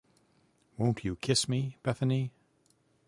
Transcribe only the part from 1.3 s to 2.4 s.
me, Bethany?